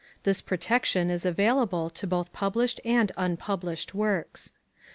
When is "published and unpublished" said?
2.33-3.93